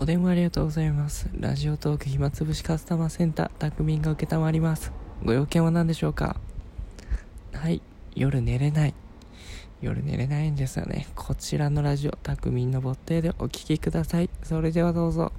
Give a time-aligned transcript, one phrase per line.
[0.00, 1.28] お電話ありがとうございます。
[1.40, 4.92] ラジオトーク暇つぶしカスタマーセンター、たくみんが受けたまります。
[5.24, 6.36] ご用件は何でしょうか？
[7.52, 7.82] はい、
[8.14, 8.94] 夜寝れない。
[9.80, 11.08] 夜寝れないんですよね。
[11.16, 14.30] こちらのラジオ、たくみんのボッテでお聞きください。
[14.44, 15.32] それではどうぞ。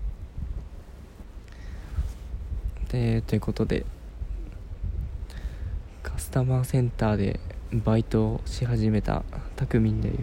[2.89, 3.85] で、ということで、
[6.03, 7.39] カスタマーセンターで
[7.71, 9.23] バイトをし始めた
[9.55, 10.15] たくみんだよ。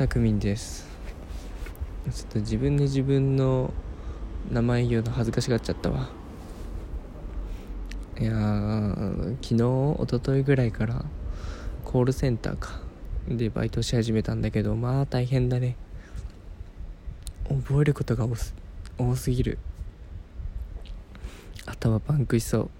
[0.00, 0.88] たくみんです。
[2.10, 3.70] ちょっと自分で自分の
[4.50, 6.08] 名前言うの恥ずかしがっちゃったわ。
[8.18, 9.56] いやー昨日
[10.02, 11.04] 一昨日ぐらいから
[11.84, 12.80] コールセンターか。
[13.28, 15.76] でバイトし始めたんだけどまあ大変だね。
[17.50, 18.54] 覚えることが多す
[18.96, 19.58] 多すぎる。
[21.66, 22.70] 頭パンクしそう。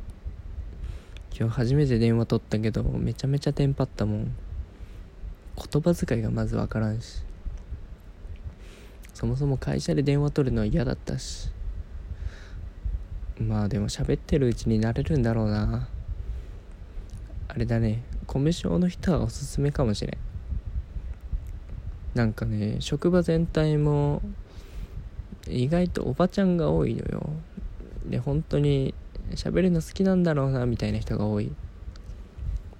[1.38, 4.32] 今日初めて電話取ったけどめちゃめちゃテンパったもん。
[5.60, 7.22] 言葉遣いがまず分からんし。
[9.12, 11.50] そもそも会社で電話取るのは嫌だったし。
[13.38, 15.88] まあでも喋ってるうちになれるんだろうな。
[17.48, 18.02] あれだね。
[18.26, 20.16] 米症の人はおすすめかもしれん。
[22.14, 24.22] なんかね職場全体も
[25.48, 27.30] 意外とおばちゃんが多いのよ。
[28.06, 28.94] で本当に
[29.32, 31.52] 喋るの好きなんだろうなみたいな人が多い。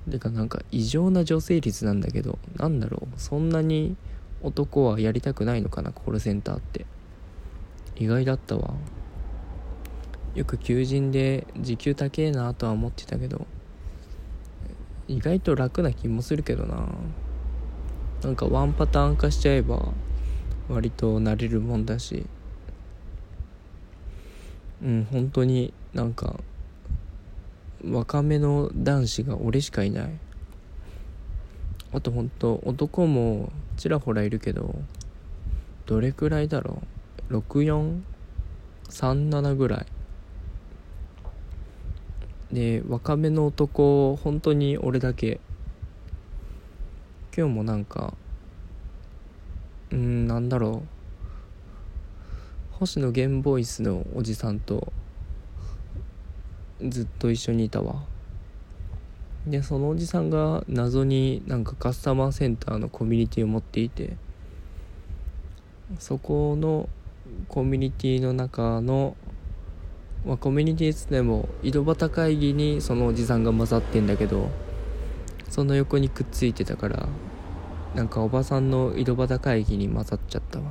[0.09, 3.97] てかなんか異常な女性率なんだけどなんだろうそんなに
[4.43, 6.87] 男はやりたくないのかなコールセンターって。
[8.01, 8.73] 意外だったわ。
[10.35, 13.47] よく求人で時給高えなとは思ってたけど
[15.09, 16.89] 意外と楽な気もするけどな。
[18.23, 19.93] なんかワンパターン化しちゃえば
[20.69, 22.25] 割と慣れるもんだし。
[24.83, 26.41] うん本当になんか
[27.85, 30.11] 若めの男子が俺しかいない。
[31.93, 34.77] あとほんと男もちらほらいるけど
[35.87, 36.83] どれくらいだろ
[37.31, 39.87] う？6437ぐらい。
[42.53, 45.41] で若めの男本当に俺だけ。
[47.37, 48.15] 今日もなんか
[49.91, 50.89] うんなんだろう。
[52.73, 54.93] 星野源ボイスのおじさんと
[56.89, 58.03] ずっと一緒にいたわ。
[59.47, 64.17] でそのおじさんが謎になんかカスタマーセンターのコミュニティを持っていて
[65.99, 66.89] そこの
[67.49, 69.17] コミュニティの中の、
[70.27, 74.51] まあ、コミュニティつっても井戸端会議にそのおじさんが混ざってんだけど
[75.49, 77.09] その横にくっついてたから
[77.95, 80.65] なんかおばさんの井戸端会議に混ざっちゃったわ、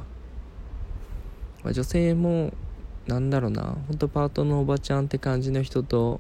[1.64, 2.54] まあ、女性も
[3.08, 3.76] なんだろうな。
[3.88, 6.20] ほんとパートのおばちゃんって感じの人と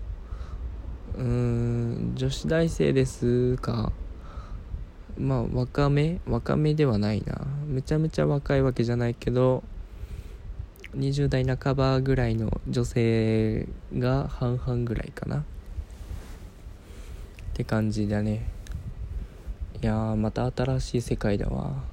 [1.16, 3.91] うーん女子大生ですか。
[5.18, 7.41] まあ若め若めではないな。
[7.68, 9.63] めちゃめちゃ若いわけじゃないけど
[10.95, 15.38] 20代半ばぐらいの女性が半々ぐらいかな。
[15.38, 15.44] っ
[17.53, 18.47] て感じだね。
[19.81, 21.84] いやまた新しい世界だわ。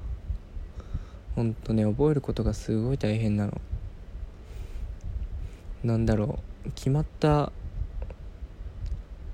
[1.35, 3.61] ほんとね覚えることがすごい大変なの。
[5.87, 6.71] なんだろう。
[6.71, 7.53] 決まった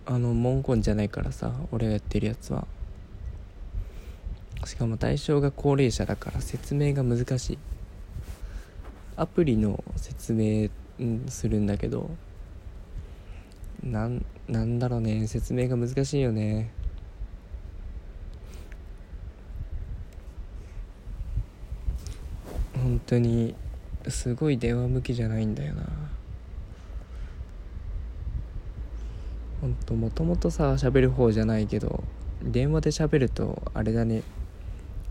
[0.05, 2.67] あの文言じゃないからさ俺がやってるやつは。
[4.65, 7.57] しかも対象が高齢者だから説明が難しい。
[9.15, 10.69] アプリの説明
[11.27, 12.09] するんだけど
[13.83, 15.25] なんなんだろうね。
[15.25, 16.71] 説明が難しいよね。
[22.75, 23.55] 本当に
[24.09, 25.83] すごい電話向きじゃないんだよな
[29.61, 32.03] ほんともともとさ喋る方じゃないけど
[32.41, 34.23] 電話で喋るとあれだね。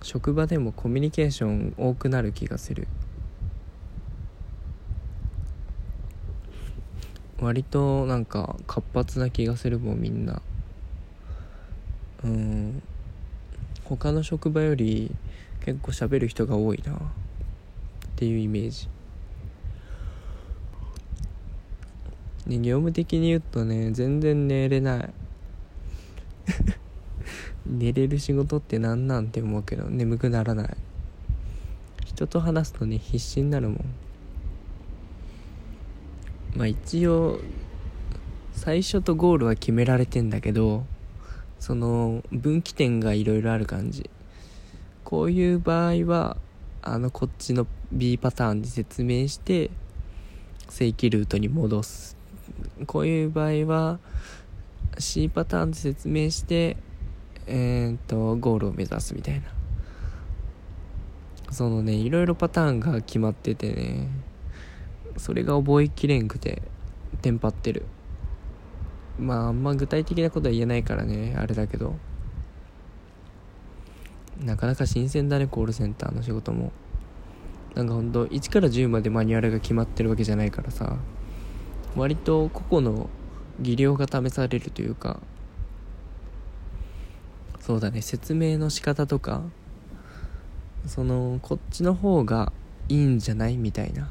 [0.02, 2.88] 職場でもコミュニケーション多くなる気がする。
[7.40, 10.42] 割となんか活発な気がするもんみんな。
[12.24, 12.82] うん。
[13.84, 15.14] 他の職場より
[15.64, 16.94] 結構喋る人が多いな。
[16.94, 16.98] っ
[18.16, 18.88] ていうイメージ。
[22.46, 25.10] ね、業務的に言うとね全然寝れない。
[27.64, 30.76] 寝れる仕事って何なんて思うけど眠くならない。
[32.04, 33.84] 人と話すとね必死になるもん。
[36.56, 37.40] まあ一応
[38.52, 40.84] 最初とゴールは決められてんだけど
[41.58, 44.10] その分岐点がいろいろある感じ。
[45.04, 46.36] こういう場合は
[46.82, 49.70] あのこっちの B パターンで説明して
[50.68, 52.21] 正規ルートに戻す。
[52.86, 53.98] こういう場合は
[54.98, 56.76] C パターンで説明して
[57.46, 59.46] えー、っとゴールを目指すみたいな。
[61.50, 64.08] そのねいろいろパターンが決まっててね
[65.18, 66.62] それが覚えきれんくて
[67.20, 67.84] テンパってる。
[69.18, 71.94] まああんま具体的なことは言えないからねあれだけど。
[74.42, 76.72] なかなか新鮮だねコールセンターの仕事も。
[77.74, 80.96] なんかほんと1から10までマニュアルが決まってるわけじゃないからさ。
[81.96, 83.10] 割と個々の
[83.60, 85.20] 技量が試されるというか
[87.60, 89.42] そうだね説明の仕方とか
[90.86, 92.52] そのこっちの方が
[92.88, 94.10] いいんじゃないみたいな。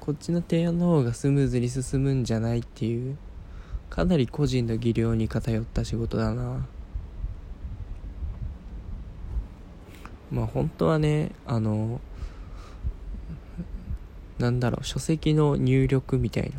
[0.00, 3.16] こっちの提案の方がスムーズに進むんじゃないっていう
[3.90, 6.66] かなり個人の技量に偏った仕事だな。
[10.32, 12.00] まあ本当はねあの
[14.40, 16.50] なんだろう書籍の入力みたいな。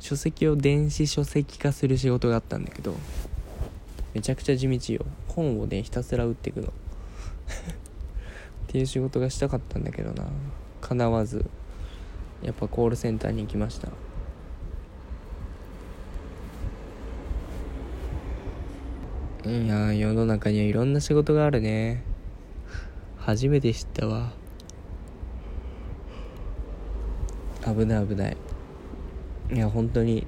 [0.00, 2.94] 書籍を電子書籍化する仕事があったんだけど
[4.14, 5.06] めちゃくちゃ地道よ。
[5.28, 6.68] 本をねひたすら打っていくの。
[6.68, 6.72] っ
[8.66, 10.26] ていう仕事がしたかったんだけどな。
[10.80, 11.44] 叶わず
[12.42, 13.88] やっぱコールセンターに行きました。
[19.48, 22.02] いや世の中にはいろんな仕事があるね。
[23.18, 24.37] 初めて知ったわ。
[27.74, 28.36] 危ない危ない。
[29.52, 30.26] いや本当に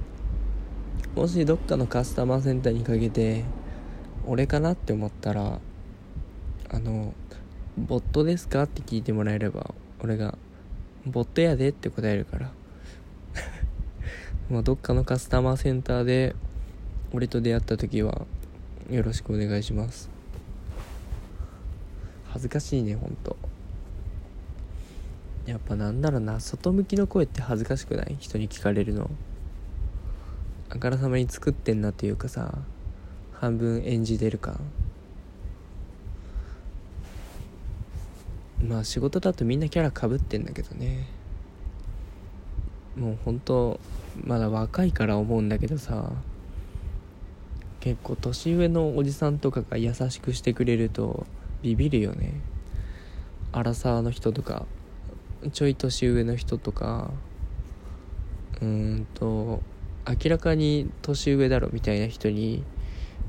[1.15, 3.45] もしどっかのカスタマーセンターにかけて
[4.27, 5.61] 俺かなって思ったら
[6.71, 7.15] あの
[7.77, 10.39] 「ボットですか?」って聞いてもらえれば俺が
[11.07, 12.53] 「ボットやで」って答えるから。
[14.49, 16.35] もうどっかのカスタマーセンターで
[17.13, 18.27] 俺と出会った時は
[18.91, 20.11] よろしくお願いします。
[22.31, 23.37] 恥ずかしいねほんと
[25.51, 28.17] やっぱなんだろうな外向きの声って恥ずかしくない？
[28.21, 29.11] 人に聞かれるの。
[30.69, 32.57] あからさまに作ってんなっていうかさ
[33.33, 34.61] 半分演じてるか
[38.65, 41.09] まあ仕事だとみんなキャラかぶってんだけどね。
[42.97, 43.81] もう本当
[44.23, 46.13] まだ若いから思うんだけどさ
[47.81, 51.27] 結構年上のおじさんとかが優しくしてくれると
[51.63, 52.35] ビビるよね。
[53.51, 54.65] アラサーの人とか。
[55.53, 57.11] ちょい年上の人とか
[58.61, 59.63] うんと
[60.07, 62.63] 明らかに年上だろみたいな人に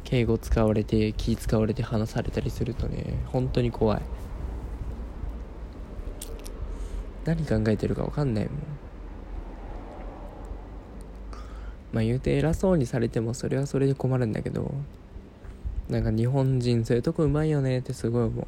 [0.03, 4.01] 敬語使われて気使われて話されたりするとね本当に怖い。
[7.23, 8.55] 何考えてるか分かんないもん。
[11.93, 14.73] まあ言うて偉そうにされてもそれはそれで困るんだけど
[15.89, 18.45] なんか日本人そういうとこうまいよねってすごい思う。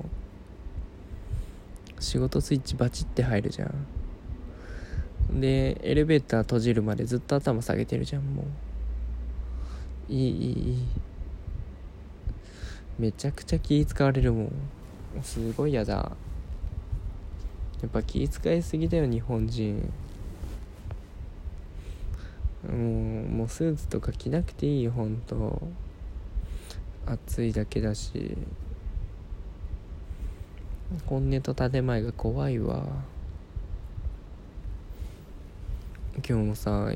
[2.04, 5.40] 仕事スイッチバチって入るじゃん。
[5.40, 8.44] でエレベーター閉じるまでずっと頭下げてるじゃんも
[10.10, 10.14] う。
[10.14, 10.78] いいいいいい。
[13.00, 14.52] めちゃくちゃ気使われるもん。
[15.24, 15.94] すごい嫌だ。
[15.94, 19.92] やっぱ気遣いすぎだよ日本人。
[22.68, 25.62] もうもうスーツとか着なくていいよほんと。
[27.06, 28.38] 暑いだけだし。
[31.08, 32.84] 本音と建前が怖いわ。
[36.18, 36.92] 今日もさ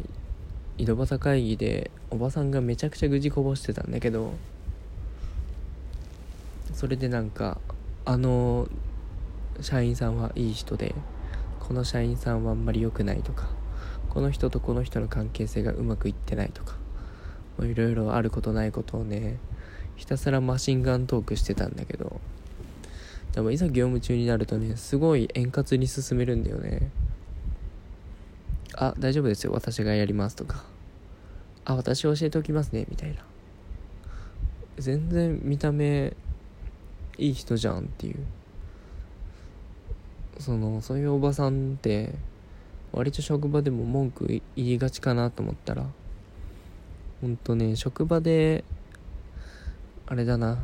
[0.78, 4.34] 井戸端会議でおばさんがめちゃくちゃ愚痴こぼしてたんだけど
[6.74, 7.60] それでなんか
[8.06, 8.68] あの
[9.60, 10.94] 社員さんはいい人で
[11.60, 13.50] この社員さんはあんまり良くないとか
[14.10, 16.76] この人とこの人の関係性がうまくいってないとか
[17.62, 19.38] いろいろあることないことをね
[19.96, 22.22] ひたすらマシンガントークしてたんだけど
[23.38, 26.90] でもいざ業務中になるとねすごい円滑に進めるんだよね
[28.74, 29.52] あ大丈夫ですよ。
[29.54, 30.64] 私がやりますとか
[31.64, 33.18] あ私教えておきますねみたいな
[34.80, 36.16] 全然見た目
[37.20, 38.16] いい人じゃんっていう。
[40.40, 42.16] そのそういうおばさんって
[42.92, 45.86] 割と職場でも文句言いがちかなと思ったら
[47.22, 48.64] ほんとね職場で
[50.08, 50.58] あれだな。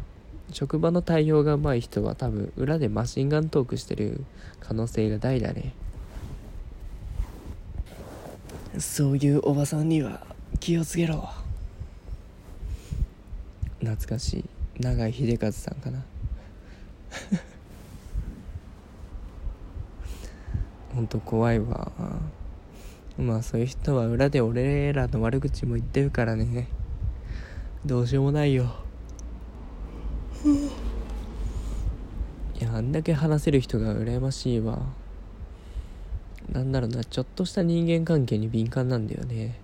[0.52, 4.24] 職場の対応が上手い人は多分裏でマシンガントークしてる
[4.60, 5.74] 可能性が大だね。
[8.80, 10.26] そういうおばさんには
[10.60, 11.30] 気をつけろ。
[13.80, 14.46] 懐かしい。
[14.80, 16.04] 永井秀和さんかな。
[20.94, 21.92] ほんと怖いわ。
[23.18, 26.68] まあそういう人は裏で俺らの悪口も言ってるからね。
[27.86, 28.83] どうしようもないよ
[30.46, 30.70] い
[32.62, 34.80] やあんだけ話せる人が羨ましいわ。
[36.52, 39.58] なんだろうなちょっとした人間関係に敏感なんだよね。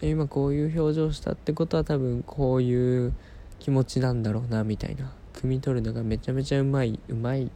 [0.00, 3.12] 今こういう表情したってことは多分こういう
[3.58, 5.12] 気持ちなんだろうなみたいな。
[5.32, 7.50] 汲み取るのがめちゃめちゃうまいうまい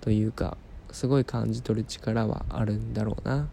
[0.00, 0.56] というか
[0.92, 3.48] すごい感じ取る力はあるんだろうな。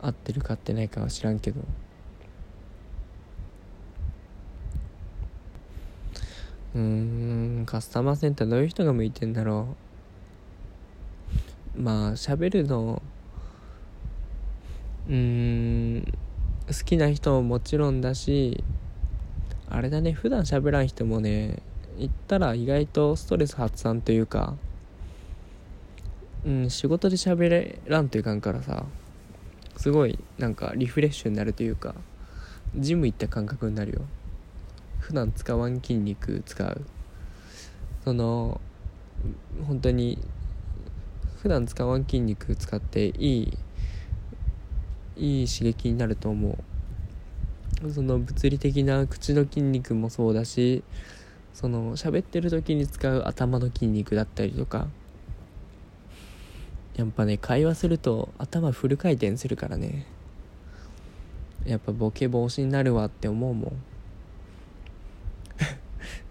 [0.00, 1.60] 合ってるか合ってないかは知らんけど。
[6.74, 9.76] うんカスタマーセンターどういう人が向いてんだろ
[11.76, 11.80] う。
[11.80, 13.02] まあ喋るの
[15.08, 16.04] うーん
[16.68, 18.62] 好きな人ももちろんだし
[19.68, 21.62] あれだね普段喋らん人もね
[21.98, 24.54] 言ったら意外とストレス発散というか
[26.44, 28.84] うん仕事で喋らんといかんからさ
[29.76, 31.94] すごいなんかリフレッシュになるというか
[32.76, 34.02] ジム行った感覚になるよ。
[35.10, 36.82] 普段使わん筋肉使う。
[38.04, 38.60] その
[39.66, 40.22] 本当に
[41.42, 43.58] 普段使わん筋肉使っていい
[45.16, 46.58] いい刺激になると思
[47.82, 47.90] う。
[47.90, 50.84] その物理的な口の筋肉もそうだし
[51.54, 54.86] その喋ってる時に使う頭の筋肉だったりとか
[56.94, 60.06] やっぱね会話すると頭フル回転するからね。
[61.66, 63.89] やっぱボケ防止になるわって思うもん。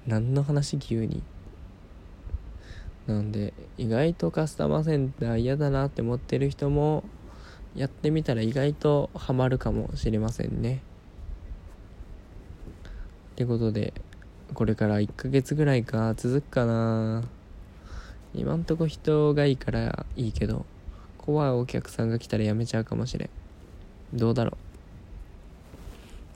[0.07, 1.23] 何の話急に。
[3.07, 7.03] なんで意外とカスタマーセンター嫌だなって思ってる人も
[7.75, 10.81] やってみたら意外とハマるかもしれませんね。
[13.31, 13.93] ってことで
[14.53, 17.23] これから1ヶ月ぐらいか続くかな。
[18.35, 20.65] 今んとこ人がいいからいいけど
[21.17, 23.29] 怖いお客さんが来たらやめちゃうかもしれん。
[24.13, 24.57] どうだろ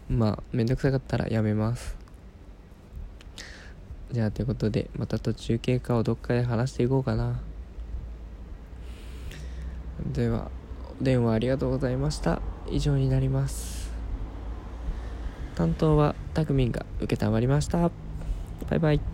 [0.10, 0.14] う。
[0.14, 2.03] まあめんどくさかったらやめます。
[4.14, 7.40] じゃあということでまた途中経過をどっかで話していこうかな。
[10.14, 10.52] では
[11.02, 12.40] お電話ありがとうございました。
[12.70, 13.92] 以上になります。
[15.56, 17.90] 担当はたくみんが承りました。
[18.70, 19.13] バイバイ。